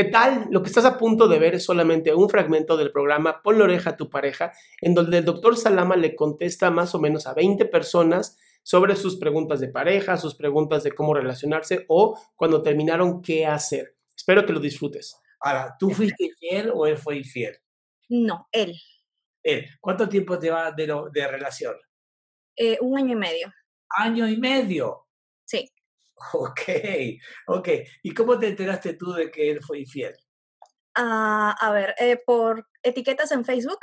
[0.00, 0.46] ¿Qué tal?
[0.50, 3.64] Lo que estás a punto de ver es solamente un fragmento del programa Pon la
[3.64, 7.34] oreja a tu pareja, en donde el doctor Salama le contesta más o menos a
[7.34, 13.20] 20 personas sobre sus preguntas de pareja, sus preguntas de cómo relacionarse o cuando terminaron
[13.20, 13.94] qué hacer.
[14.16, 15.20] Espero que lo disfrutes.
[15.38, 17.58] Ahora, ¿tú fuiste infiel o él fue infiel?
[18.08, 18.74] No, él.
[19.42, 19.66] Él.
[19.82, 21.74] ¿Cuánto tiempo te va de, de relación?
[22.56, 23.52] Eh, un año y medio.
[23.90, 25.08] ¿Año y medio?
[25.44, 25.70] Sí.
[26.32, 26.60] Ok,
[27.46, 27.68] ok.
[28.02, 30.14] ¿Y cómo te enteraste tú de que él fue infiel?
[30.94, 33.80] Ah, a ver, eh, por etiquetas en Facebook.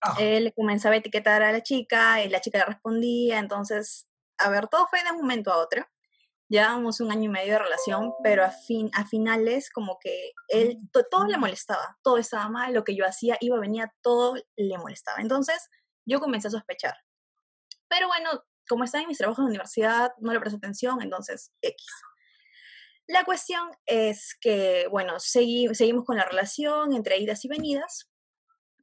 [0.00, 0.16] Ah.
[0.20, 3.38] Él comenzaba a etiquetar a la chica y la chica le respondía.
[3.38, 4.08] Entonces,
[4.38, 5.86] a ver, todo fue de un momento a otro.
[6.48, 10.78] Llevábamos un año y medio de relación, pero a, fin, a finales como que él,
[11.10, 15.20] todo le molestaba, todo estaba mal, lo que yo hacía, iba, venía, todo le molestaba.
[15.20, 15.68] Entonces,
[16.06, 16.94] yo comencé a sospechar.
[17.88, 18.30] Pero bueno,
[18.68, 21.84] como estaba en mis trabajos de universidad, no le presté atención, entonces X.
[23.08, 28.10] La cuestión es que, bueno, seguimos con la relación entre idas y venidas.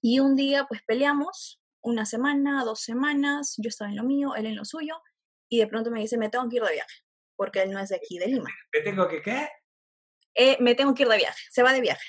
[0.02, 4.47] Y un día, pues peleamos, una semana, dos semanas, yo estaba en lo mío, él
[4.47, 5.00] en lo suyo,
[5.47, 7.03] y de pronto me dice, me tengo que ir de viaje,
[7.36, 8.50] porque él no es de aquí, de Lima.
[8.73, 9.47] ¿Me tengo que qué?
[10.33, 12.06] Eh, me tengo que ir de viaje, se va de viaje.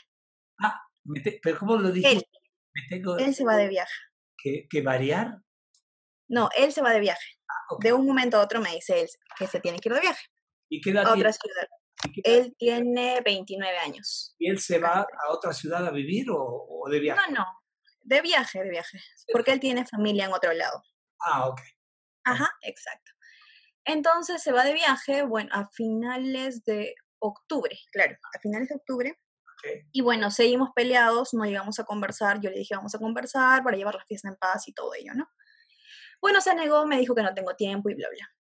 [0.62, 0.80] Ah,
[1.42, 1.90] pero ¿cómo lo?
[1.90, 2.22] Él,
[2.74, 3.94] me tengo, él se va de viaje.
[4.38, 5.38] ¿Que, ¿Que variar?
[6.28, 7.35] No, él se va de viaje.
[7.80, 10.26] De un momento a otro me dice él que se tiene que ir de viaje.
[10.68, 11.68] ¿Y qué edad a otra ciudad.
[12.24, 14.34] Él tiene 29 años.
[14.38, 17.20] ¿Y él se va a otra ciudad a vivir o, de viaje?
[17.28, 17.46] No, no,
[18.02, 18.98] de viaje, de viaje.
[19.32, 20.82] Porque él tiene familia en otro lado.
[21.20, 21.60] Ah, ok.
[22.24, 23.12] Ajá, exacto.
[23.84, 29.18] Entonces se va de viaje, bueno, a finales de octubre, claro, a finales de octubre.
[29.90, 33.76] Y bueno, seguimos peleados, no llegamos a conversar, yo le dije vamos a conversar para
[33.76, 35.26] llevar la fiesta en paz y todo ello, ¿no?
[36.26, 38.34] Bueno, se negó, me dijo que no tengo tiempo y bla, bla.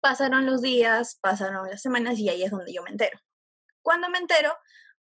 [0.00, 3.20] Pasaron los días, pasaron las semanas y ahí es donde yo me entero.
[3.82, 4.56] Cuando me entero,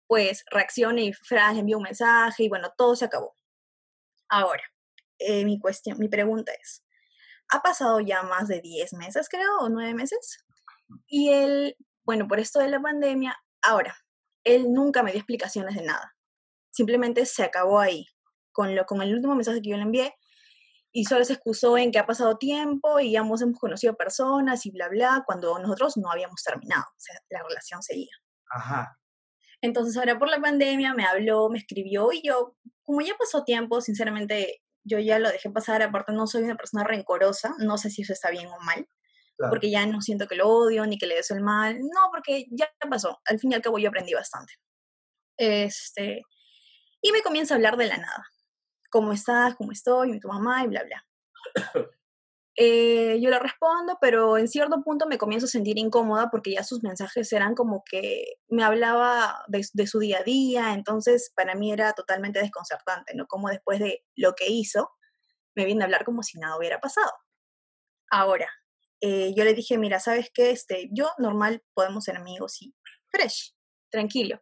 [0.07, 3.35] pues reaccioné y Fran envió un mensaje y bueno, todo se acabó.
[4.29, 4.63] Ahora,
[5.19, 6.85] eh, mi cuestión, mi pregunta es,
[7.49, 10.45] ha pasado ya más de 10 meses, creo, o 9 meses,
[11.07, 11.75] y él,
[12.05, 13.97] bueno, por esto de la pandemia, ahora,
[14.45, 16.15] él nunca me dio explicaciones de nada.
[16.71, 18.07] Simplemente se acabó ahí.
[18.53, 20.15] Con, lo, con el último mensaje que yo le envié,
[20.91, 24.71] y solo se excusó en que ha pasado tiempo y ya hemos, conocido personas y
[24.71, 28.15] bla, bla, cuando nosotros no habíamos terminado, o sea, la relación seguía.
[28.49, 28.97] Ajá.
[29.61, 33.81] Entonces ahora por la pandemia me habló, me escribió y yo, como ya pasó tiempo,
[33.81, 38.03] sinceramente yo ya lo dejé pasar, aparte no soy una persona rencorosa, no sé si
[38.03, 38.87] eso está bien o mal,
[39.49, 42.45] porque ya no siento que lo odio ni que le deseo el mal, no, porque
[42.51, 44.53] ya pasó, al fin y al cabo yo aprendí bastante.
[45.37, 46.21] Este,
[47.01, 48.25] y me comienza a hablar de la nada
[48.89, 49.55] ¿cómo estás?
[49.55, 50.13] ¿Cómo estoy?
[50.13, 50.63] ¿Y tu mamá?
[50.63, 51.05] Y bla, bla.
[52.59, 56.63] Eh, yo le respondo, pero en cierto punto me comienzo a sentir incómoda porque ya
[56.63, 61.71] sus mensajes eran como que me hablaba de, su día a día, entonces para mí
[61.71, 63.27] era totalmente desconcertante, ¿no?
[63.27, 64.89] Como después de lo que hizo,
[65.53, 67.11] me viene a hablar como si nada hubiera pasado.
[68.09, 68.49] Ahora,
[69.01, 70.49] eh, yo le dije, mira, ¿sabes qué?
[70.49, 72.73] Este, yo normal podemos ser amigos y
[73.11, 73.55] fresh,
[73.91, 74.41] tranquilo,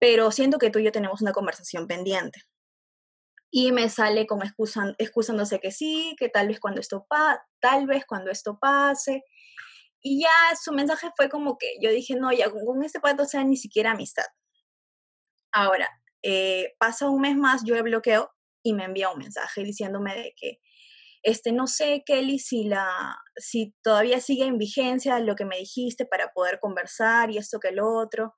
[0.00, 2.42] pero siento que tú y yo tenemos una conversación pendiente
[3.50, 7.86] y me sale como excusan, excusándose que sí, que tal vez cuando esto pa tal
[7.86, 9.24] vez cuando esto pase.
[10.02, 10.30] Y ya
[10.60, 13.92] su mensaje fue como que yo dije, no, ya con, este pato sea ni siquiera
[13.92, 14.24] amistad.
[15.52, 15.88] Ahora,
[16.22, 18.30] eh, pasa un mes más, yo le bloqueo
[18.62, 20.60] y me envía un mensaje diciéndome de que,
[21.22, 26.06] este, no sé, Kelly, si, la, si todavía sigue en vigencia lo que me dijiste
[26.06, 28.34] para poder conversar y esto que el otro.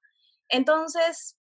[0.49, 1.37] Entonces,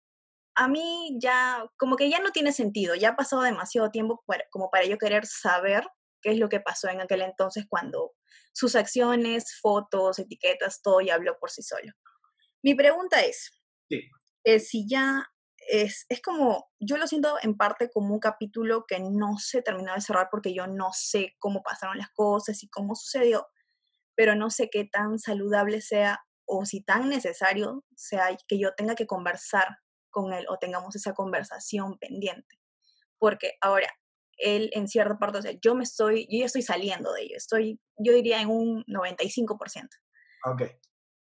[0.60, 4.22] a mí ya, como que ya no tiene sentido, ya ha pasado demasiado tiempo
[4.52, 5.88] como para yo querer saber
[6.22, 8.12] qué es lo que pasó en aquel entonces cuando
[8.52, 11.94] sus acciones, fotos, etiquetas, todo ya habló por sí solo.
[12.62, 13.52] Mi pregunta es,
[14.44, 15.26] eh, si ya
[15.70, 19.94] es, es como, yo lo siento en parte como un capítulo que no se terminó
[19.94, 23.48] de cerrar porque yo no sé cómo pasaron las cosas y cómo sucedió,
[24.14, 28.96] pero no sé qué tan saludable sea o si tan necesario sea que yo tenga
[28.96, 29.78] que conversar
[30.22, 32.60] con él o tengamos esa conversación pendiente.
[33.18, 33.88] Porque ahora,
[34.38, 37.36] él en cierta parte, o sea, yo me estoy, yo ya estoy saliendo de ello,
[37.38, 39.88] estoy, yo diría en un 95%.
[40.46, 40.64] Ok.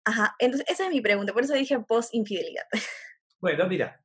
[0.06, 2.66] Ajá, entonces esa es mi pregunta, por eso dije post-infidelidad.
[3.42, 4.04] Bueno, mira,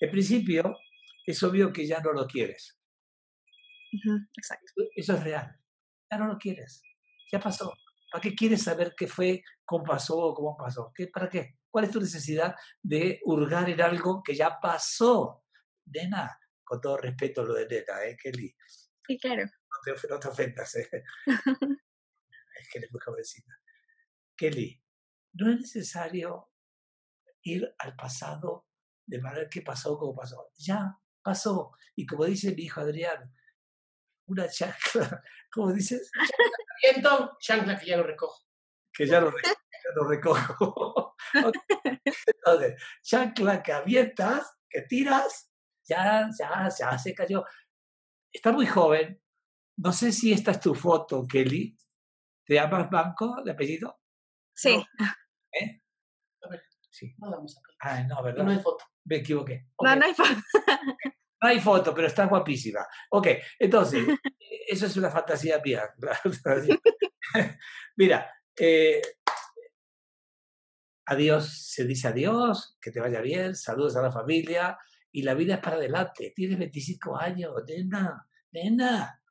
[0.00, 0.76] en principio
[1.24, 2.80] es obvio que ya no lo quieres.
[4.36, 4.72] exacto.
[4.96, 5.56] Eso es real,
[6.10, 6.82] ya no lo quieres,
[7.30, 7.72] ya pasó.
[8.10, 10.90] ¿Para qué quieres saber qué fue, cómo pasó o cómo pasó?
[10.96, 11.58] ¿Qué, ¿Para qué?
[11.72, 15.46] ¿Cuál es tu necesidad de hurgar en algo que ya pasó?
[15.86, 18.54] Nena, con todo respeto lo de nena, ¿eh, Kelly?
[19.06, 19.44] Sí, claro.
[19.44, 20.88] No te, no te ofendas, ¿eh?
[22.60, 23.58] es que eres muy jovencita.
[24.36, 24.84] Kelly,
[25.32, 26.50] no es necesario
[27.40, 28.68] ir al pasado
[29.06, 30.50] de manera que pasó como pasó.
[30.58, 31.72] Ya pasó.
[31.96, 33.34] Y como dice mi hijo Adrián,
[34.26, 36.10] una chancla, ¿cómo dices?
[36.82, 38.42] Viento, chancla que ya lo recojo.
[38.92, 39.61] Que ya lo, recojo.
[39.94, 41.16] Lo recojo.
[42.26, 45.50] Entonces, chancla que avientas, que tiras,
[45.84, 47.44] ya, ya, ya se cayó.
[48.32, 49.20] Está muy joven.
[49.76, 51.76] No sé si esta es tu foto, Kelly.
[52.46, 54.00] ¿Te llamas Banco de apellido?
[54.54, 54.84] Sí.
[55.60, 55.82] ¿Eh?
[56.42, 57.14] A ver, Sí.
[57.18, 57.56] no damos.
[57.80, 58.44] Ah, no, ¿verdad?
[58.44, 58.84] No hay foto.
[59.04, 59.66] Me equivoqué.
[59.82, 60.24] No, no hay fa-
[61.42, 62.86] No hay foto, pero está guapísima.
[63.10, 63.26] Ok,
[63.58, 64.06] entonces,
[64.68, 65.92] eso es una fantasía mía.
[67.96, 69.02] Mira, eh,
[71.12, 74.78] adiós, se dice adiós, que te vaya bien, saludos a la familia
[75.10, 76.32] y la vida es para adelante.
[76.34, 79.22] Tienes 25 años, nena, nena.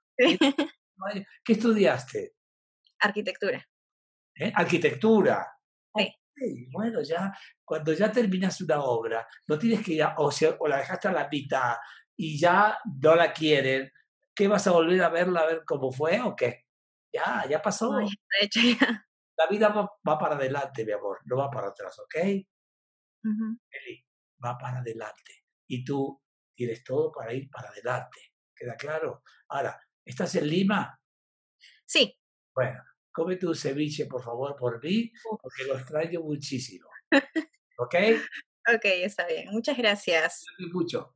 [1.44, 2.36] ¿Qué estudiaste?
[3.00, 3.68] Arquitectura.
[4.36, 4.52] ¿Eh?
[4.56, 5.48] Arquitectura.
[6.36, 6.68] Sí.
[6.72, 7.32] Bueno, ya
[7.64, 11.12] cuando ya terminas una obra, no tienes que ya, o, se- o la dejaste a
[11.12, 11.76] la mitad
[12.16, 13.92] y ya no la quieren,
[14.34, 16.66] ¿qué vas a volver a verla a ver cómo fue o qué?
[17.14, 17.94] Ya, ya pasó.
[17.98, 18.08] Ay,
[18.40, 19.06] de hecho, ya.
[19.42, 22.16] La vida va, va para adelante, mi amor, no va para atrás, ¿ok?
[23.72, 24.06] Eli,
[24.44, 25.46] va para adelante.
[25.68, 26.22] Y tú
[26.56, 28.34] tienes todo para ir para adelante.
[28.56, 29.24] ¿Queda claro?
[29.48, 30.96] Ahora, ¿estás en Lima?
[31.86, 32.16] Sí,
[32.54, 35.12] Bueno, come tu ceviche, por favor, por mí,
[35.42, 36.88] porque lo extraño muchísimo.
[37.80, 37.96] ¿Ok?
[38.76, 39.50] ok, está bien.
[39.50, 40.46] Muchas gracias.
[40.72, 41.16] Mucho.